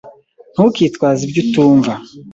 Ntukitwaze 0.53 1.21
ibyo 1.27 1.39
utumva. 1.45 1.93